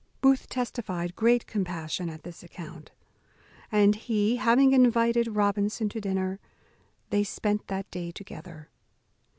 Booth 0.19 0.49
testified 0.49 1.15
great 1.15 1.45
compassion 1.45 2.09
at 2.09 2.23
this 2.23 2.41
account; 2.41 2.89
and, 3.71 3.93
he 3.93 4.37
having 4.37 4.73
invited 4.73 5.35
Robinson 5.35 5.89
to 5.89 6.01
dinner, 6.01 6.39
they 7.11 7.23
spent 7.23 7.67
that 7.67 7.91
day 7.91 8.09
together. 8.09 8.69